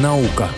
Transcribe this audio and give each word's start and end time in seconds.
Наука. 0.00 0.48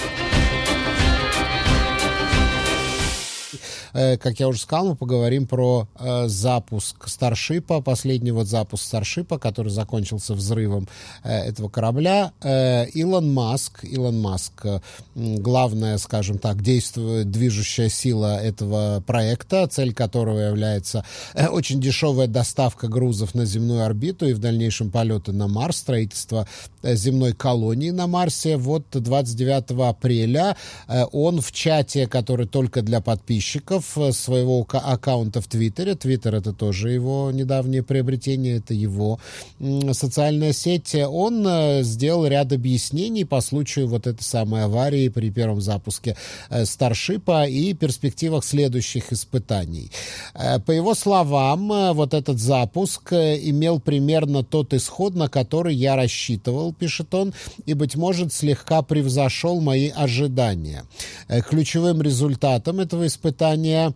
Как 3.95 4.41
я 4.41 4.49
уже 4.49 4.59
сказал, 4.59 4.89
мы 4.89 4.97
поговорим 4.97 5.47
про 5.47 5.87
э, 6.01 6.27
запуск 6.27 7.07
Старшипа, 7.07 7.81
последний 7.81 8.33
вот 8.33 8.49
запуск 8.49 8.83
Старшипа, 8.83 9.39
который 9.39 9.69
закончился 9.69 10.35
взрывом 10.35 10.89
э, 11.23 11.31
этого 11.31 11.69
корабля. 11.69 12.33
Илон 12.43 13.33
Маск, 13.33 13.85
Илон 13.85 14.21
Маск, 14.21 14.67
главная, 15.15 15.99
скажем 15.99 16.39
так, 16.39 16.61
действует 16.61 17.31
движущая 17.31 17.89
сила 17.89 18.43
этого 18.43 19.01
проекта, 19.07 19.69
цель 19.69 19.95
которого 19.95 20.41
является 20.41 21.05
очень 21.51 21.81
дешевая 21.81 22.27
доставка 22.27 22.89
грузов 22.89 23.35
на 23.35 23.45
земную 23.45 23.85
орбиту 23.85 24.27
и 24.27 24.33
в 24.33 24.41
дальнейшем 24.41 24.91
полеты 24.91 25.33
на 25.33 25.47
Марс, 25.47 25.77
строительство 25.77 26.49
земной 26.83 27.33
колонии 27.33 27.91
на 27.91 28.07
Марсе. 28.07 28.57
Вот 28.57 28.87
29 28.91 29.89
апреля 29.89 30.57
он 31.13 31.41
в 31.41 31.53
чате, 31.53 32.07
который 32.07 32.47
только 32.47 32.83
для 32.83 33.01
подписчиков, 33.01 33.84
сотрудников 33.85 33.99
э, 33.99 34.13
своего 34.13 34.67
аккаунта 34.71 35.41
в 35.41 35.47
Твиттере. 35.47 35.95
Твиттер 35.95 36.35
это 36.35 36.53
тоже 36.53 36.91
его 36.91 37.31
недавнее 37.33 37.83
приобретение, 37.83 38.57
это 38.57 38.75
его 38.75 39.19
социальная 39.93 40.53
сеть. 40.53 40.95
Он 40.95 41.47
э, 41.47 41.83
сделал 41.83 42.27
ряд 42.27 42.53
объяснений 42.53 43.25
по 43.25 43.41
случаю 43.41 43.87
вот 43.89 44.07
этой 44.07 44.23
самой 44.23 44.65
аварии 44.65 45.09
при 45.09 45.31
первом 45.31 45.61
запуске 45.61 46.17
э, 46.51 46.65
Старшипа 46.65 47.47
и 47.47 47.75
перспективах 47.75 48.45
следующих 48.45 49.13
испытаний. 49.13 49.91
По 50.67 50.73
его 50.73 50.95
словам, 50.95 51.95
вот 51.95 52.15
этот 52.15 52.39
запуск 52.39 53.13
имел 53.13 53.81
примерно 53.81 54.43
тот 54.43 54.75
исход, 54.75 55.15
на 55.15 55.29
который 55.29 55.75
я 55.75 55.97
рассчитывал, 55.97 56.73
пишет 56.73 57.15
он, 57.15 57.33
и, 57.67 57.75
быть 57.75 57.97
может, 57.97 58.33
слегка 58.33 58.83
превзошел 58.83 59.61
мои 59.61 59.89
ожидания. 59.89 60.85
Ключевым 61.49 62.03
результатом 62.03 62.81
этого 62.81 63.07
испытания 63.07 63.74
Virginia 63.75 63.93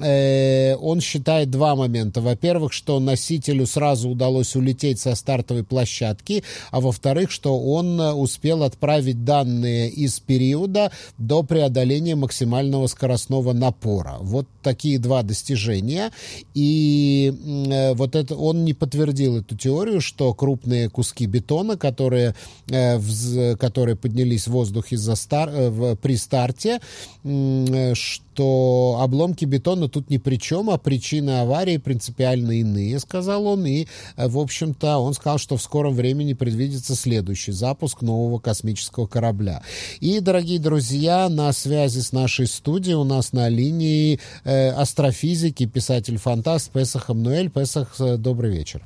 э, 0.00 0.76
он 0.76 1.00
считает 1.00 1.50
два 1.50 1.74
момента. 1.74 2.20
Во-первых, 2.20 2.72
что 2.72 3.00
носителю 3.00 3.66
сразу 3.66 4.10
удалось 4.10 4.56
улететь 4.56 5.00
со 5.00 5.14
стартовой 5.14 5.64
площадки, 5.64 6.44
а 6.70 6.80
во-вторых, 6.80 7.30
что 7.30 7.58
он 7.58 8.00
успел 8.00 8.62
отправить 8.62 9.24
данные 9.24 9.88
из 9.90 10.20
периода 10.20 10.90
до 11.16 11.42
преодоления 11.42 12.16
максимального 12.16 12.86
скоростного 12.86 13.52
напора. 13.52 14.16
Вот 14.20 14.46
такие 14.62 14.98
два 14.98 15.22
достижения. 15.22 16.10
И 16.54 17.32
э, 17.70 17.94
вот 17.94 18.16
это 18.16 18.36
он 18.36 18.64
не 18.64 18.74
подтвердил 18.74 19.38
эту 19.38 19.56
теорию, 19.56 20.00
что 20.00 20.34
крупные 20.34 20.90
куски 20.90 21.26
бетона, 21.26 21.76
которые, 21.76 22.34
э, 22.68 22.98
вз, 22.98 23.56
которые 23.58 23.96
поднялись 23.96 24.46
в 24.46 24.52
воздух 24.52 24.92
из-за 24.92 25.14
стар, 25.14 25.50
э, 25.52 25.96
при 26.00 26.16
старте, 26.16 26.80
э, 27.24 27.94
что 27.94 28.98
обломки 29.00 29.44
бетона 29.44 29.77
но 29.78 29.88
тут 29.88 30.10
ни 30.10 30.18
при 30.18 30.36
чем, 30.36 30.70
а 30.70 30.78
причины 30.78 31.40
аварии 31.40 31.76
принципиально 31.76 32.60
иные, 32.60 32.98
сказал 32.98 33.46
он. 33.46 33.66
И, 33.66 33.86
э, 34.16 34.28
в 34.28 34.38
общем-то, 34.38 34.98
он 34.98 35.14
сказал, 35.14 35.38
что 35.38 35.56
в 35.56 35.62
скором 35.62 35.94
времени 35.94 36.34
предвидится 36.34 36.94
следующий 36.94 37.52
запуск 37.52 38.02
нового 38.02 38.38
космического 38.38 39.06
корабля. 39.06 39.62
И, 40.00 40.20
дорогие 40.20 40.58
друзья, 40.58 41.28
на 41.28 41.52
связи 41.52 42.00
с 42.00 42.12
нашей 42.12 42.46
студией 42.46 42.96
у 42.96 43.04
нас 43.04 43.32
на 43.32 43.48
линии 43.48 44.20
э, 44.44 44.70
астрофизик 44.70 45.60
и 45.60 45.66
писатель-фантаст 45.66 46.70
Песах 46.70 47.10
Амнуэль. 47.10 47.50
Песах, 47.50 47.94
э, 48.00 48.16
добрый 48.16 48.50
вечер. 48.50 48.82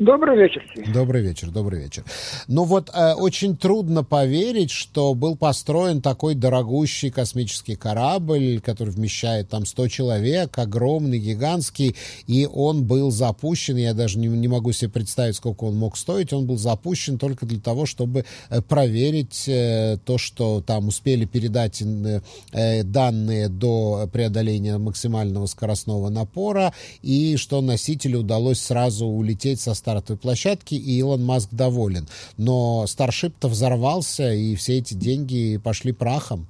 Добрый 0.00 0.36
вечер. 0.36 0.64
Добрый 0.92 1.22
вечер, 1.22 1.50
добрый 1.52 1.84
вечер. 1.84 2.02
Ну 2.48 2.64
вот 2.64 2.90
э, 2.92 3.12
очень 3.12 3.56
трудно 3.56 4.02
поверить, 4.02 4.72
что 4.72 5.14
был 5.14 5.36
построен 5.36 6.02
такой 6.02 6.34
дорогущий 6.34 7.12
космический 7.12 7.76
корабль, 7.76 8.60
который 8.60 8.90
вмещает 8.90 9.50
там 9.50 9.64
100 9.64 9.86
человек, 9.86 10.58
огромный, 10.58 11.20
гигантский, 11.20 11.94
и 12.26 12.44
он 12.52 12.82
был 12.82 13.12
запущен, 13.12 13.76
я 13.76 13.94
даже 13.94 14.18
не, 14.18 14.26
не 14.26 14.48
могу 14.48 14.72
себе 14.72 14.90
представить, 14.90 15.36
сколько 15.36 15.62
он 15.62 15.76
мог 15.76 15.96
стоить, 15.96 16.32
он 16.32 16.46
был 16.46 16.56
запущен 16.56 17.16
только 17.16 17.46
для 17.46 17.60
того, 17.60 17.86
чтобы 17.86 18.24
э, 18.50 18.62
проверить 18.62 19.44
э, 19.46 19.98
то, 20.04 20.18
что 20.18 20.60
там 20.60 20.88
успели 20.88 21.24
передать 21.24 21.80
э, 21.80 22.82
данные 22.82 23.48
до 23.48 24.08
преодоления 24.12 24.76
максимального 24.76 25.46
скоростного 25.46 26.08
напора, 26.08 26.74
и 27.00 27.36
что 27.36 27.60
носителю 27.60 28.20
удалось 28.20 28.60
сразу 28.60 29.06
улететь 29.06 29.60
со 29.60 29.83
стартовой 29.84 30.18
площадки, 30.18 30.74
и 30.74 30.98
Илон 30.98 31.24
Маск 31.24 31.50
доволен. 31.52 32.06
Но 32.38 32.86
Старшип-то 32.86 33.48
взорвался, 33.48 34.32
и 34.32 34.54
все 34.54 34.78
эти 34.78 34.94
деньги 34.94 35.60
пошли 35.62 35.92
прахом. 35.92 36.46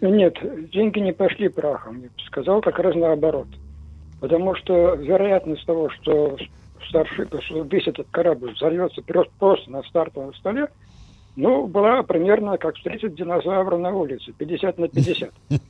Нет, 0.00 0.34
деньги 0.72 1.00
не 1.00 1.12
пошли 1.12 1.48
прахом. 1.48 2.02
Я 2.02 2.08
сказал 2.26 2.60
как 2.60 2.78
раз 2.78 2.94
наоборот. 2.94 3.48
Потому 4.20 4.54
что 4.54 4.94
вероятность 4.94 5.66
того, 5.66 5.90
что 5.90 6.36
Старшип, 6.88 7.34
что 7.42 7.62
весь 7.62 7.88
этот 7.88 8.06
корабль 8.10 8.52
взорвется 8.52 9.02
просто 9.38 9.70
на 9.70 9.82
стартовом 9.82 10.34
столе, 10.34 10.68
ну, 11.34 11.66
была 11.66 12.02
примерно 12.02 12.58
как 12.58 12.76
встретить 12.76 13.14
динозавра 13.14 13.76
на 13.78 13.90
улице, 13.90 14.32
50 14.32 14.78
на 14.78 14.88
50. 14.88 15.30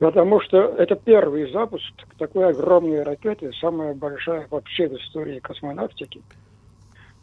Потому 0.00 0.40
что 0.40 0.56
это 0.56 0.96
первый 0.96 1.52
запуск 1.52 1.92
такой 2.16 2.48
огромной 2.48 3.02
ракеты, 3.02 3.52
самая 3.60 3.92
большая 3.92 4.46
вообще 4.50 4.88
в 4.88 4.94
истории 4.94 5.40
космонавтики. 5.40 6.22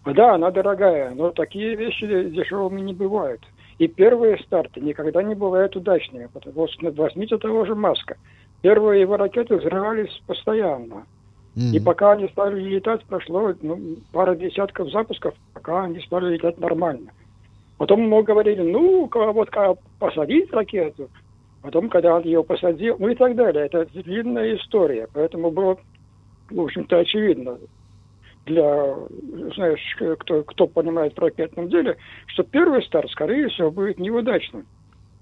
Да, 0.06 0.36
она 0.36 0.52
дорогая, 0.52 1.10
но 1.16 1.32
такие 1.32 1.76
вещи 1.76 2.06
дешевыми 2.06 2.80
не 2.82 2.94
бывают. 2.94 3.42
И 3.80 3.88
первые 3.88 4.38
старты 4.44 4.80
никогда 4.80 5.24
не 5.24 5.34
бывают 5.34 5.76
удачными. 5.76 6.30
Вот 6.34 6.96
возьмите 6.96 7.38
того 7.38 7.66
же 7.66 7.74
Маска. 7.74 8.16
Первые 8.62 9.02
его 9.02 9.18
ракеты 9.18 9.56
взрывались 9.58 10.22
постоянно. 10.28 11.06
Mm-hmm. 11.56 11.74
И 11.74 11.80
пока 11.80 12.12
они 12.12 12.28
стали 12.30 12.60
летать, 12.60 13.04
прошло 13.06 13.54
ну, 13.60 13.98
пара 14.12 14.36
десятков 14.36 14.92
запусков, 14.92 15.34
пока 15.56 15.86
они 15.86 16.00
стали 16.02 16.36
летать 16.36 16.60
нормально. 16.60 17.10
Потом 17.80 18.02
мы 18.02 18.22
говорили, 18.22 18.62
ну, 18.62 19.10
вот 19.12 19.50
посадить 20.00 20.54
ракету, 20.54 21.10
Потом, 21.62 21.90
когда 21.90 22.16
он 22.16 22.24
ее 22.24 22.44
посадил, 22.44 22.96
ну 23.00 23.10
и 23.10 23.16
так 23.16 23.36
далее. 23.36 23.66
Это 23.66 23.86
длинная 23.94 24.56
история. 24.56 25.08
Поэтому 25.14 25.52
было, 25.52 25.78
в 26.50 26.62
общем-то, 26.62 27.00
очевидно 27.00 27.58
для, 28.48 28.96
знаешь, 29.56 29.98
кто, 30.20 30.44
кто 30.44 30.68
понимает 30.68 31.14
в 31.14 31.20
ракетном 31.20 31.70
деле, 31.70 31.98
что 32.28 32.44
первый 32.44 32.82
старт, 32.84 33.12
скорее 33.12 33.50
всего, 33.50 33.72
будет 33.72 34.00
неудачным. 34.00 34.66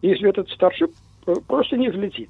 Если 0.01 0.29
этот 0.29 0.49
старший 0.49 0.87
просто 1.47 1.75
не 1.75 1.89
взлетит. 1.89 2.29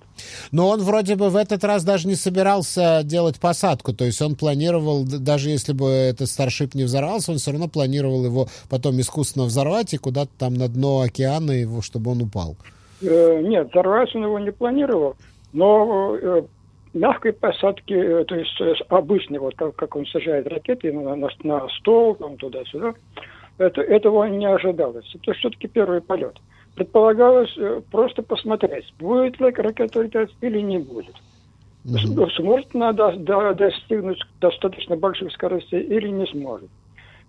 Но 0.51 0.69
он 0.69 0.81
вроде 0.81 1.15
бы 1.15 1.29
в 1.29 1.35
этот 1.35 1.63
раз 1.65 1.83
даже 1.83 2.07
не 2.07 2.15
собирался 2.15 3.01
делать 3.03 3.39
посадку, 3.39 3.93
то 3.93 4.05
есть 4.05 4.21
он 4.21 4.35
планировал, 4.35 5.03
даже 5.03 5.49
если 5.49 5.73
бы 5.73 5.89
этот 5.89 6.29
старшип 6.29 6.75
не 6.75 6.85
взорвался, 6.85 7.33
он 7.33 7.37
все 7.37 7.51
равно 7.51 7.67
планировал 7.67 8.23
его 8.23 8.47
потом 8.69 8.99
искусственно 9.01 9.45
взорвать 9.45 9.93
и 9.93 9.97
куда-то 9.97 10.31
там 10.37 10.53
на 10.53 10.69
дно 10.69 11.01
океана 11.01 11.51
его, 11.51 11.81
чтобы 11.81 12.11
он 12.11 12.21
упал. 12.21 12.55
Э, 13.01 13.41
нет, 13.41 13.69
взорвать 13.69 14.15
он 14.15 14.23
его 14.23 14.39
не 14.39 14.51
планировал, 14.51 15.15
но 15.53 16.15
э, 16.15 16.43
мягкой 16.93 17.33
посадки, 17.33 17.93
э, 17.93 18.25
то 18.25 18.35
есть 18.35 18.61
обычной, 18.89 19.39
вот 19.39 19.55
как, 19.55 19.75
как 19.75 19.95
он 19.95 20.05
сажает 20.05 20.47
ракеты 20.47 20.93
на, 20.93 21.15
на, 21.15 21.29
на 21.43 21.67
стол, 21.79 22.15
там 22.15 22.37
туда-сюда, 22.37 22.93
это, 23.57 23.81
этого 23.81 24.25
не 24.25 24.45
ожидалось. 24.45 25.09
Это 25.15 25.33
все-таки 25.33 25.67
первый 25.67 26.01
полет. 26.01 26.35
Предполагалось 26.75 27.57
просто 27.89 28.21
посмотреть, 28.21 28.93
будет 28.99 29.39
ли 29.39 29.49
ракета 29.49 30.01
летать 30.01 30.29
или 30.41 30.59
не 30.59 30.77
будет. 30.77 31.15
Mm-hmm. 31.85 32.29
Сможет 32.35 32.75
она 32.75 32.91
до, 32.91 33.11
до, 33.11 33.53
достигнуть 33.53 34.19
достаточно 34.41 34.97
больших 34.97 35.31
скоростей 35.31 35.81
или 35.81 36.09
не 36.09 36.25
сможет. 36.25 36.69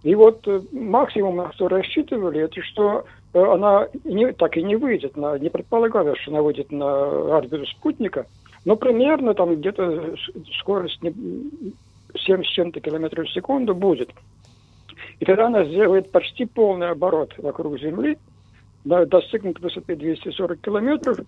И 0.06 0.14
вот 0.14 0.46
максимум, 0.72 1.36
на 1.36 1.52
что 1.52 1.68
рассчитывали, 1.68 2.40
это 2.40 2.62
что 2.62 3.04
Э, 3.36 3.52
она 3.52 3.88
не, 4.04 4.32
так 4.32 4.56
и 4.56 4.62
не 4.62 4.76
выйдет, 4.76 5.14
на, 5.16 5.38
не 5.38 5.50
предполагалось, 5.50 6.18
что 6.20 6.30
она 6.30 6.40
выйдет 6.40 6.72
на 6.72 7.36
орбиту 7.36 7.66
спутника, 7.66 8.26
но 8.64 8.76
примерно 8.76 9.34
там 9.34 9.56
где-то 9.56 10.14
скорость 10.58 10.98
7 11.02 12.42
с 12.42 12.46
чем-то 12.46 12.80
километров 12.80 13.26
в 13.26 13.32
секунду 13.32 13.74
будет. 13.74 14.08
И 15.20 15.26
тогда 15.26 15.46
она 15.46 15.66
сделает 15.66 16.10
почти 16.10 16.46
полный 16.46 16.88
оборот 16.88 17.34
вокруг 17.36 17.78
Земли, 17.78 18.16
достигнет 18.84 19.60
высоты 19.60 19.96
240 19.96 20.58
километров, 20.58 21.18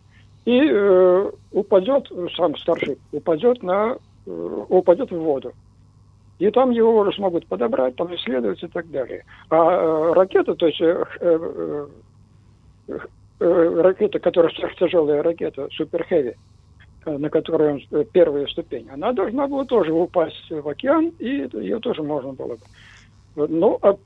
и 0.46 0.60
э, 0.62 1.30
упадет, 1.52 2.10
сам 2.36 2.56
старший, 2.56 2.96
упадет, 3.12 3.62
на, 3.62 3.98
э, 4.26 4.64
упадет 4.70 5.10
в 5.10 5.18
воду. 5.18 5.52
И 6.38 6.50
там 6.50 6.70
его 6.70 6.96
уже 6.96 7.12
смогут 7.12 7.46
подобрать, 7.46 7.96
там 7.96 8.14
исследовать 8.14 8.62
и 8.62 8.68
так 8.68 8.88
далее. 8.90 9.24
А 9.50 9.56
э, 9.56 10.12
ракета, 10.12 10.54
то 10.54 10.66
есть 10.66 10.80
э, 10.80 11.04
э, 12.88 12.98
ракета, 13.40 14.18
которая 14.20 14.52
сверхтяжелая 14.52 15.22
ракета, 15.22 15.68
Супер 15.72 16.04
Хэви, 16.04 16.34
на 17.06 17.28
которой 17.28 17.72
он 17.72 18.04
первая 18.12 18.46
ступень, 18.46 18.88
она 18.90 19.12
должна 19.12 19.48
была 19.48 19.64
тоже 19.64 19.92
упасть 19.92 20.50
в 20.50 20.68
океан, 20.68 21.12
и 21.18 21.48
ее 21.52 21.80
тоже 21.80 22.02
можно 22.02 22.32
было 22.32 22.56
бы. 22.56 23.48
Ну, 23.48 23.78
а 23.82 23.96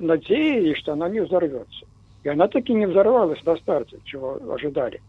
надеялись, 0.00 0.78
что 0.78 0.92
она 0.92 1.08
не 1.08 1.20
взорвется. 1.20 1.86
И 2.22 2.28
она 2.28 2.48
таки 2.48 2.72
не 2.72 2.86
взорвалась 2.86 3.42
на 3.44 3.56
старте, 3.56 3.98
чего 4.04 4.38
ожидали. 4.52 5.00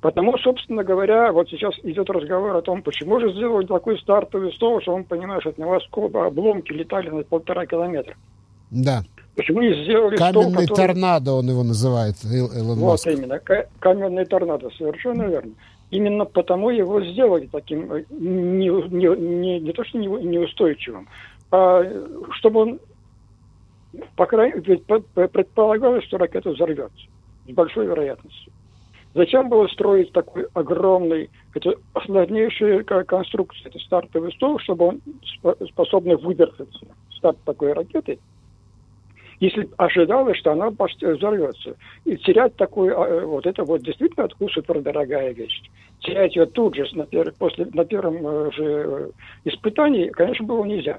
Потому, 0.00 0.38
собственно 0.38 0.82
говоря, 0.82 1.30
вот 1.30 1.50
сейчас 1.50 1.74
идет 1.82 2.08
разговор 2.08 2.56
о 2.56 2.62
том, 2.62 2.82
почему 2.82 3.20
же 3.20 3.32
сделали 3.32 3.66
такой 3.66 3.98
стартовый 3.98 4.52
стол, 4.54 4.80
что 4.80 4.94
он, 4.94 5.04
понимаешь, 5.04 5.44
от 5.44 5.58
него 5.58 5.78
обломки 6.24 6.72
летали 6.72 7.10
на 7.10 7.22
полтора 7.22 7.66
километра. 7.66 8.16
Да. 8.70 9.02
Почему 9.36 9.60
не 9.60 9.84
сделали 9.84 10.16
Каменный 10.16 10.42
стол, 10.42 10.52
который... 10.52 10.76
торнадо 10.76 11.32
он 11.32 11.48
его 11.50 11.62
называет, 11.62 12.16
Илон 12.24 12.78
Вот 12.78 12.92
Маск. 12.92 13.06
именно, 13.06 13.40
каменный 13.78 14.24
торнадо, 14.24 14.70
совершенно 14.70 15.24
верно. 15.24 15.52
Именно 15.90 16.24
потому 16.24 16.70
его 16.70 17.02
сделали 17.02 17.48
таким 17.50 17.92
э, 17.92 18.04
не, 18.10 18.68
не, 18.68 19.16
не, 19.16 19.60
не 19.60 19.72
то 19.72 19.84
что 19.84 19.98
не, 19.98 20.06
неустойчивым, 20.06 21.08
а 21.50 21.82
чтобы 22.32 22.60
он, 22.60 22.80
по 24.14 24.26
крайней 24.26 24.60
мере, 24.60 24.78
предполагалось, 25.28 26.04
что 26.04 26.16
ракета 26.16 26.50
взорвется 26.50 27.06
с 27.48 27.52
большой 27.52 27.86
вероятностью. 27.86 28.52
Зачем 29.14 29.48
было 29.48 29.66
строить 29.68 30.12
такой 30.12 30.46
огромный, 30.54 31.30
это 31.54 31.74
сложнейшая 32.04 32.84
конструкция, 32.84 33.68
это 33.68 33.78
стартовый 33.80 34.32
стол, 34.32 34.58
чтобы 34.60 34.86
он 34.86 35.00
способный 35.68 36.16
выдержаться 36.16 36.86
старт 37.16 37.36
такой 37.44 37.72
ракеты, 37.72 38.18
если 39.40 39.68
ожидалось, 39.78 40.36
что 40.38 40.52
она 40.52 40.70
взорвется. 40.70 41.74
И 42.04 42.16
терять 42.18 42.54
такую, 42.56 42.98
а, 42.98 43.26
вот 43.26 43.46
это 43.46 43.64
вот 43.64 43.82
действительно 43.82 44.28
супер 44.52 44.80
дорогая 44.80 45.32
вещь. 45.32 45.62
Терять 46.00 46.36
ее 46.36 46.46
тут 46.46 46.76
же, 46.76 46.86
на, 46.92 47.06
пер, 47.06 47.32
после, 47.38 47.66
на 47.72 47.84
первом 47.84 48.26
э, 48.26 48.50
же 48.52 48.64
э, 48.64 49.10
испытании, 49.44 50.08
конечно, 50.08 50.46
было 50.46 50.64
нельзя. 50.64 50.98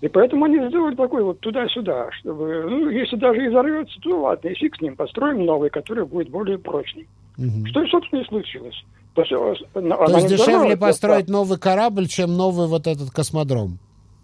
И 0.00 0.08
поэтому 0.08 0.44
они 0.44 0.68
сделали 0.68 0.94
такой 0.94 1.22
вот 1.22 1.40
туда-сюда, 1.40 2.10
чтобы, 2.12 2.66
ну, 2.68 2.90
если 2.90 3.16
даже 3.16 3.44
и 3.44 3.48
взорвется, 3.48 4.00
то 4.00 4.20
ладно, 4.20 4.48
и 4.48 4.54
фиг 4.54 4.76
с 4.76 4.80
ним, 4.80 4.96
построим 4.96 5.44
новый, 5.44 5.70
который 5.70 6.04
будет 6.04 6.30
более 6.30 6.58
прочный. 6.58 7.08
Угу. 7.38 7.66
Что, 7.66 7.86
собственно, 7.86 8.20
и 8.20 8.24
случилось. 8.26 8.84
То 9.14 9.22
есть, 9.22 9.32
э, 9.32 9.54
То 9.74 10.16
есть 10.16 10.28
дешевле 10.28 10.76
построить 10.76 11.28
новый 11.28 11.58
корабль, 11.58 12.06
чем 12.06 12.36
новый 12.36 12.66
вот 12.66 12.86
этот 12.86 13.10
космодром? 13.10 13.78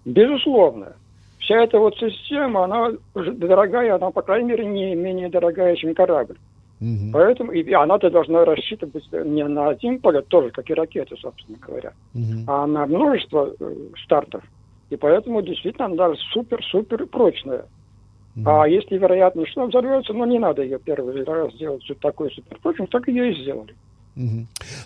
Безусловно. 0.04 0.94
Вся 1.38 1.62
эта 1.62 1.78
вот 1.78 1.96
система, 1.96 2.64
она 2.64 2.90
дорогая, 3.14 3.96
она, 3.96 4.10
по 4.10 4.22
крайней 4.22 4.50
мере, 4.50 4.66
не 4.66 4.94
менее 4.94 5.28
дорогая, 5.28 5.76
чем 5.76 5.94
корабль. 5.94 6.36
Угу. 6.80 7.10
Поэтому 7.12 7.52
и 7.52 7.72
она-то 7.72 8.10
должна 8.10 8.44
рассчитывать 8.44 9.04
не 9.12 9.46
на 9.46 9.68
один 9.68 10.00
полет, 10.00 10.26
тоже 10.28 10.50
как 10.50 10.70
и 10.70 10.74
ракеты, 10.74 11.14
собственно 11.20 11.58
говоря, 11.58 11.92
угу. 12.14 12.44
а 12.46 12.66
на 12.66 12.86
множество 12.86 13.52
э, 13.58 13.74
стартов. 14.04 14.42
И 14.88 14.96
поэтому 14.96 15.42
действительно 15.42 15.86
она 15.86 16.14
супер-супер 16.32 17.06
прочная. 17.06 17.66
А 18.44 18.66
если 18.68 18.96
вероятность, 18.96 19.50
что 19.50 19.66
взорвется, 19.66 20.12
ну 20.12 20.24
не 20.24 20.38
надо 20.38 20.62
ее 20.62 20.78
первый 20.78 21.24
раз 21.24 21.52
сделать 21.54 21.84
такой 22.00 22.30
супер 22.30 22.58
прочным, 22.62 22.86
так 22.86 23.08
ее 23.08 23.32
и 23.32 23.42
сделали. 23.42 23.74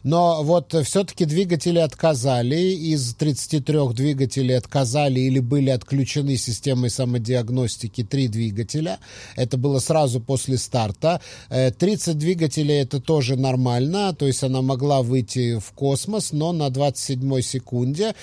Но 0.03 0.43
вот 0.43 0.75
все-таки 0.85 1.25
двигатели 1.25 1.79
отказали, 1.79 2.57
из 2.57 3.15
33 3.15 3.89
двигателей 3.95 4.57
отказали 4.57 5.21
или 5.21 5.39
были 5.41 5.71
отключены 5.71 6.37
системой 6.37 6.91
самодиагностики 6.91 8.05
три 8.05 8.29
двигателя. 8.29 8.99
Это 9.37 9.57
было 9.57 9.79
сразу 9.79 10.21
после 10.21 10.59
старта. 10.59 11.21
30 11.49 12.09
э, 12.09 12.15
двигателей 12.15 12.81
это 12.81 13.01
тоже 13.01 13.37
нормально, 13.37 14.15
то 14.15 14.27
есть 14.27 14.43
она 14.45 14.63
могла 14.63 15.03
выйти 15.03 15.59
в 15.59 15.73
космос, 15.73 16.33
но 16.33 16.53
на 16.53 16.71
27 16.71 17.41
секунде 17.41 18.15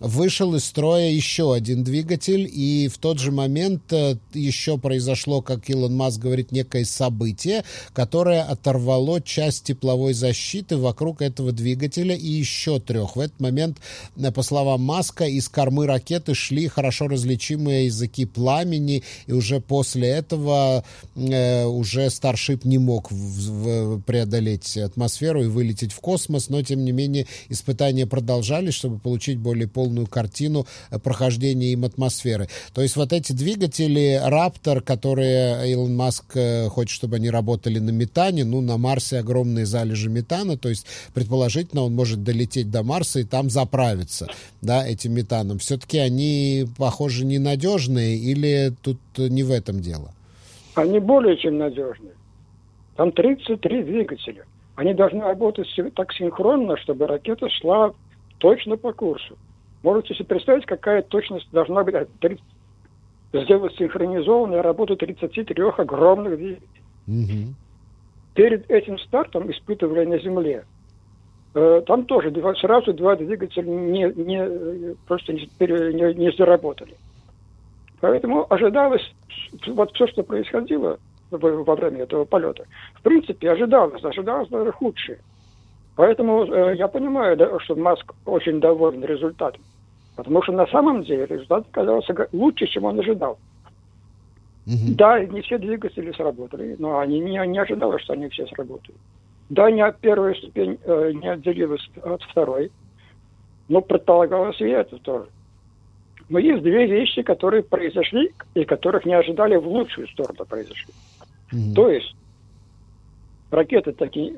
вышел 0.00 0.54
из 0.54 0.64
строя 0.64 1.10
еще 1.10 1.54
один 1.54 1.84
двигатель, 1.84 2.48
и 2.50 2.88
в 2.88 2.98
тот 2.98 3.18
же 3.18 3.30
момент 3.30 3.92
э, 3.92 4.16
еще 4.32 4.78
произошло, 4.78 5.42
как 5.42 5.68
Илон 5.68 5.94
Маск 5.94 6.18
говорит, 6.18 6.52
некое 6.52 6.84
событие, 6.84 7.64
которое 7.92 8.42
оторвало 8.42 9.20
часть 9.20 9.64
тепловой 9.64 10.14
защиты 10.14 10.45
вокруг 10.76 11.22
этого 11.22 11.52
двигателя 11.52 12.14
и 12.14 12.26
еще 12.26 12.78
трех. 12.80 13.16
В 13.16 13.20
этот 13.20 13.40
момент, 13.40 13.78
э, 14.16 14.30
по 14.32 14.42
словам 14.42 14.82
Маска, 14.82 15.24
из 15.24 15.48
кормы 15.48 15.86
ракеты 15.86 16.34
шли 16.34 16.68
хорошо 16.68 17.08
различимые 17.08 17.86
языки 17.86 18.26
пламени, 18.26 19.02
и 19.26 19.32
уже 19.32 19.60
после 19.60 20.08
этого 20.08 20.84
э, 21.14 21.64
уже 21.64 22.10
Старшип 22.10 22.64
не 22.64 22.78
мог 22.78 23.10
в, 23.10 23.16
в, 23.16 24.00
преодолеть 24.02 24.76
атмосферу 24.76 25.42
и 25.42 25.46
вылететь 25.46 25.92
в 25.92 26.00
космос, 26.00 26.48
но, 26.48 26.62
тем 26.62 26.84
не 26.84 26.92
менее, 26.92 27.26
испытания 27.48 28.06
продолжались, 28.06 28.74
чтобы 28.74 28.98
получить 28.98 29.38
более 29.38 29.68
полную 29.68 30.06
картину 30.06 30.66
э, 30.90 30.98
прохождения 30.98 31.72
им 31.72 31.84
атмосферы. 31.84 32.48
То 32.72 32.82
есть 32.82 32.96
вот 32.96 33.12
эти 33.12 33.32
двигатели 33.32 34.20
Раптор, 34.22 34.80
которые 34.80 35.70
Илон 35.72 35.96
Маск 35.96 36.24
э, 36.34 36.68
хочет, 36.68 36.94
чтобы 36.94 37.16
они 37.16 37.30
работали 37.30 37.78
на 37.78 37.90
метане, 37.90 38.44
ну, 38.44 38.60
на 38.60 38.76
Марсе 38.76 39.18
огромные 39.18 39.66
залежи 39.66 40.08
метана, 40.08 40.35
то 40.56 40.68
есть 40.68 40.86
предположительно 41.14 41.82
он 41.82 41.94
может 41.94 42.22
долететь 42.22 42.70
до 42.70 42.82
Марса 42.82 43.20
и 43.20 43.24
там 43.24 43.50
заправиться, 43.50 44.28
да, 44.60 44.86
этим 44.86 45.14
метаном. 45.14 45.58
Все-таки 45.58 45.98
они, 45.98 46.66
похоже, 46.78 47.24
ненадежные 47.24 48.16
или 48.16 48.72
тут 48.82 48.98
не 49.16 49.42
в 49.42 49.50
этом 49.50 49.80
дело? 49.80 50.12
Они 50.74 50.98
более 50.98 51.36
чем 51.38 51.58
надежные. 51.58 52.12
Там 52.96 53.12
33 53.12 53.82
двигателя. 53.82 54.44
Они 54.74 54.92
должны 54.92 55.20
работать 55.20 55.68
так 55.94 56.12
синхронно, 56.12 56.76
чтобы 56.76 57.06
ракета 57.06 57.48
шла 57.48 57.92
точно 58.38 58.76
по 58.76 58.92
курсу. 58.92 59.36
Можете 59.82 60.14
себе 60.14 60.26
представить, 60.26 60.66
какая 60.66 61.02
точность 61.02 61.48
должна 61.52 61.82
быть 61.84 61.94
30, 62.20 62.42
сделать 63.32 63.74
синхронизованную 63.76 64.62
работу 64.62 64.96
33 64.96 65.54
огромных 65.78 66.36
двигателей. 66.36 66.82
Угу. 67.06 67.54
Перед 68.36 68.70
этим 68.70 68.98
стартом 68.98 69.50
испытывали 69.50 70.04
на 70.04 70.18
Земле. 70.18 70.64
Э, 71.54 71.82
там 71.86 72.04
тоже 72.04 72.30
сразу 72.60 72.92
два 72.92 73.16
двигателя 73.16 73.64
не, 73.64 74.12
не, 74.14 74.94
просто 75.08 75.32
не, 75.32 75.48
не, 75.58 76.14
не 76.14 76.30
заработали. 76.36 76.94
Поэтому 78.02 78.46
ожидалось, 78.52 79.02
вот 79.68 79.90
все, 79.94 80.06
что 80.08 80.22
происходило 80.22 80.98
во 81.30 81.74
время 81.74 82.02
этого 82.02 82.26
полета, 82.26 82.66
в 82.96 83.02
принципе, 83.02 83.50
ожидалось, 83.50 84.04
ожидалось 84.04 84.50
даже 84.50 84.70
худшее. 84.70 85.18
Поэтому 85.96 86.44
э, 86.44 86.76
я 86.76 86.88
понимаю, 86.88 87.38
да, 87.38 87.58
что 87.60 87.74
Маск 87.74 88.12
очень 88.26 88.60
доволен 88.60 89.02
результатом. 89.02 89.62
Потому 90.14 90.42
что 90.42 90.52
на 90.52 90.66
самом 90.66 91.04
деле 91.04 91.24
результат 91.24 91.64
оказался 91.70 92.28
лучше, 92.32 92.66
чем 92.66 92.84
он 92.84 93.00
ожидал. 93.00 93.38
Угу. 94.66 94.94
Да, 94.96 95.24
не 95.24 95.42
все 95.42 95.58
двигатели 95.58 96.12
сработали, 96.12 96.74
но 96.78 96.98
они 96.98 97.20
не, 97.20 97.38
не 97.46 97.58
ожидали, 97.58 97.98
что 97.98 98.14
они 98.14 98.28
все 98.28 98.46
сработают. 98.48 98.98
Да, 99.48 99.70
не 99.70 99.84
первая 100.00 100.34
ступень 100.34 100.78
э, 100.82 101.12
не 101.14 101.28
отделилась 101.28 101.88
от 102.02 102.20
второй, 102.22 102.72
но 103.68 103.80
предполагалось 103.80 104.60
и 104.60 104.64
это 104.64 104.98
тоже. 104.98 105.28
Но 106.28 106.40
есть 106.40 106.64
две 106.64 106.86
вещи, 106.86 107.22
которые 107.22 107.62
произошли 107.62 108.32
и 108.54 108.64
которых 108.64 109.04
не 109.04 109.14
ожидали 109.14 109.54
в 109.54 109.68
лучшую 109.68 110.08
сторону 110.08 110.44
произошли. 110.44 110.92
Угу. 111.52 111.74
То 111.76 111.90
есть 111.90 112.16
ракета 113.52 113.92
таки 113.92 114.34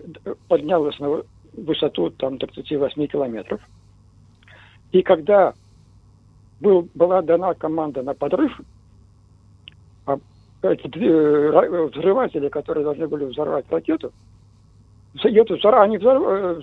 поднялась 0.49 0.99
на 0.99 1.23
высоту 1.55 2.11
там 2.11 2.37
38 2.37 3.07
километров. 3.07 3.61
И 4.93 5.01
когда 5.03 5.55
был, 6.61 6.89
была 6.95 7.23
дана 7.23 7.55
команда 7.55 8.03
на 8.03 8.13
подрыв, 8.13 8.61
эти 10.63 10.89
э, 10.99 11.87
взрыватели, 11.87 12.49
которые 12.49 12.85
должны 12.85 13.07
были 13.07 13.25
взорвать 13.25 13.65
ракету, 13.71 14.13
эту, 15.23 15.83
они 15.83 15.99
взорв, 15.99 16.23
э, 16.27 16.61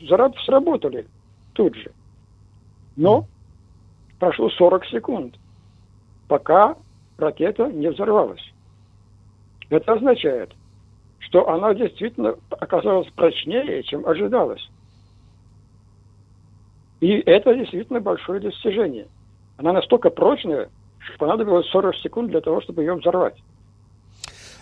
взорв, 0.00 0.40
сработали 0.42 1.06
тут 1.52 1.74
же. 1.74 1.92
Но 2.96 3.26
прошло 4.18 4.50
40 4.50 4.86
секунд, 4.86 5.34
пока 6.28 6.76
ракета 7.18 7.66
не 7.66 7.88
взорвалась. 7.88 8.52
Это 9.68 9.94
означает, 9.94 10.52
что 11.18 11.48
она 11.48 11.74
действительно 11.74 12.36
оказалась 12.50 13.08
прочнее, 13.10 13.82
чем 13.82 14.06
ожидалось. 14.06 14.68
И 17.00 17.10
это 17.26 17.54
действительно 17.54 18.00
большое 18.00 18.40
достижение. 18.40 19.06
Она 19.58 19.72
настолько 19.72 20.10
прочная, 20.10 20.70
понадобилось 21.18 21.66
40 21.68 21.96
секунд 21.96 22.30
для 22.30 22.40
того, 22.40 22.60
чтобы 22.60 22.82
ее 22.82 22.94
взорвать. 22.94 23.34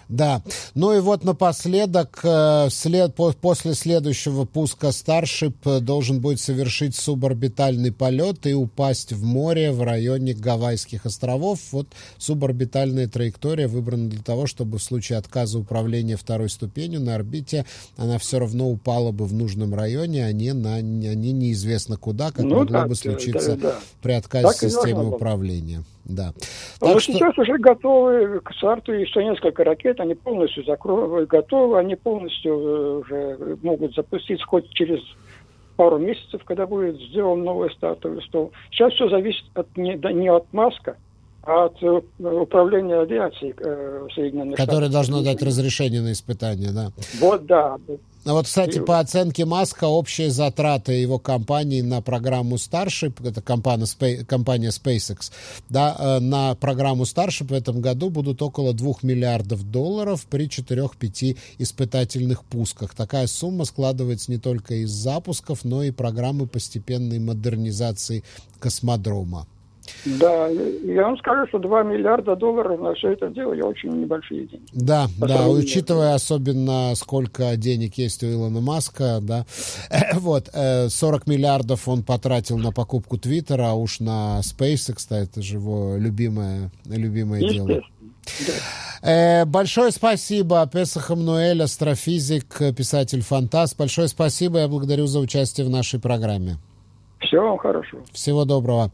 Да. 0.09 0.43
Ну 0.75 0.93
и 0.97 1.01
вот 1.01 1.25
напоследок, 1.25 2.21
э, 2.23 2.69
след, 2.71 3.15
после 3.15 3.75
следующего 3.75 4.45
пуска 4.45 4.93
Старшип 4.93 5.57
должен 5.81 6.21
будет 6.21 6.41
совершить 6.41 6.95
суборбитальный 6.95 7.93
полет 7.93 8.47
и 8.47 8.55
упасть 8.55 9.13
в 9.13 9.25
море 9.25 9.73
в 9.73 9.83
районе 9.83 10.35
Гавайских 10.35 11.07
островов. 11.07 11.61
Вот 11.73 11.89
суборбитальная 12.19 13.09
траектория 13.09 13.67
выбрана 13.67 14.11
для 14.11 14.23
того, 14.23 14.47
чтобы 14.47 14.79
в 14.79 14.83
случае 14.83 15.19
отказа 15.19 15.59
управления 15.59 16.17
второй 16.17 16.51
ступенью 16.51 17.01
на 17.01 17.15
орбите 17.15 17.65
она 17.97 18.19
все 18.19 18.39
равно 18.39 18.69
упала 18.69 19.13
бы 19.13 19.25
в 19.25 19.33
нужном 19.33 19.75
районе, 19.75 20.27
а 20.27 20.33
не, 20.33 20.53
на, 20.53 20.77
а 20.77 20.81
не 20.81 21.33
неизвестно 21.33 21.97
куда, 21.97 22.31
как 22.31 22.45
ну, 22.45 22.57
могло 22.57 22.81
так, 22.81 22.89
бы 22.89 22.95
случиться 22.95 23.57
да, 23.57 23.71
да. 23.71 23.81
при 24.03 24.13
отказе 24.13 24.47
так 24.47 24.57
системы 24.57 25.09
управления. 25.09 25.85
Да. 26.05 26.33
Так 26.81 26.95
Но 26.95 26.99
что... 26.99 27.13
сейчас 27.13 27.39
уже 27.39 27.59
готовы 27.59 28.41
к 28.41 28.53
старту 28.55 28.93
еще 28.93 29.25
несколько 29.25 29.65
ракет, 29.65 30.01
они 30.01 30.15
полностью 30.15 30.65
закро... 30.65 31.25
готовы, 31.27 31.79
они 31.79 31.97
полностью 31.97 32.53
э, 32.53 32.99
уже 32.99 33.59
могут 33.63 33.95
запустить 33.95 34.43
хоть 34.43 34.69
через 34.71 35.01
пару 35.77 35.99
месяцев, 35.99 36.43
когда 36.45 36.67
будет 36.67 37.01
сделан 37.01 37.43
новый 37.43 37.71
стартовый 37.71 38.23
стол. 38.23 38.53
Сейчас 38.71 38.93
все 38.93 39.09
зависит 39.09 39.45
от, 39.55 39.77
не, 39.77 39.95
не 39.95 40.29
от 40.29 40.53
Маска, 40.53 40.93
а 40.93 40.97
от 41.47 41.83
э, 41.83 42.01
управления 42.19 43.01
авиацией 43.01 43.55
э, 43.59 44.07
Соединенных 44.15 44.57
Которое 44.57 44.89
Штатов. 44.89 44.93
должно 44.93 45.23
дать 45.23 45.43
разрешение 45.43 46.01
на 46.01 46.13
испытание, 46.13 46.71
да. 46.71 46.91
Вот, 47.21 47.47
да. 47.47 47.77
А 48.27 48.33
вот, 48.33 48.47
кстати, 48.47 48.79
по 48.79 49.01
оценке 49.01 49.45
Маска, 49.45 49.85
общие 49.85 50.31
затраты 50.31 50.93
его 50.93 51.19
компании 51.19 51.83
на 51.83 52.01
программу 52.01 52.57
Starship, 52.57 53.27
это 53.29 53.43
компания, 53.43 54.25
компания 54.25 54.69
SpaceX, 54.69 55.31
да, 55.69 55.95
э, 55.99 56.19
на 56.21 56.55
программу 56.55 57.03
Starship 57.03 57.49
в 57.49 57.53
этом 57.53 57.83
году 57.83 58.09
будут 58.09 58.41
около 58.41 58.73
2 58.73 58.95
миллиардов 59.03 59.71
долларов 59.71 60.25
при 60.31 60.49
4-5 60.49 61.37
испытательных 61.59 62.45
пусках. 62.45 62.95
Такая 62.95 63.27
сумма 63.27 63.67
складывается 63.67 64.31
не 64.31 64.39
только 64.39 64.75
из 64.77 64.91
запусков, 64.91 65.65
но 65.65 65.83
и 65.83 65.91
программы 65.91 66.47
постепенной 66.47 67.19
модернизации 67.19 68.25
космодрома. 68.59 69.47
Да, 70.05 70.49
я 70.49 71.05
вам 71.05 71.19
скажу, 71.19 71.47
что 71.49 71.59
2 71.59 71.83
миллиарда 71.83 72.37
долларов 72.37 72.81
на 72.81 72.95
все 72.95 73.13
это 73.13 73.29
дело 73.29 73.53
я 73.53 73.65
очень 73.65 73.91
небольшие 73.91 74.47
деньги. 74.47 74.67
Да, 74.73 75.07
да, 75.19 75.49
учитывая 75.49 76.15
особенно, 76.15 76.95
сколько 76.95 77.57
денег 77.57 77.95
есть 77.95 78.23
у 78.23 78.27
Илона 78.27 78.61
Маска, 78.61 79.19
да, 79.21 79.47
вот, 80.15 80.49
40 80.53 81.27
миллиардов 81.27 81.89
он 81.89 82.03
потратил 82.03 82.59
на 82.59 82.73
покупку 82.73 83.19
Твиттера, 83.19 83.71
а 83.71 83.75
уж 83.75 84.01
на 84.01 84.41
SpaceX, 84.41 85.07
это 85.11 85.43
же 85.43 85.57
его 85.57 85.97
любимое, 85.97 86.71
любимое 86.87 87.41
дело. 87.41 87.69
Да. 87.69 88.55
Э, 89.03 89.45
большое 89.45 89.91
спасибо, 89.91 90.67
Песах 90.67 91.11
Эмнуэль, 91.11 91.63
астрофизик, 91.63 92.59
писатель-фантаст. 92.77 93.77
Большое 93.77 94.09
спасибо, 94.09 94.61
я 94.61 94.69
благодарю 94.69 95.07
за 95.07 95.21
участие 95.21 95.67
в 95.67 95.71
нашей 95.71 96.01
программе. 96.01 96.57
Всего 97.21 97.49
вам 97.49 97.59
хорошего. 97.59 98.03
Всего 98.13 98.45
доброго. 98.45 98.91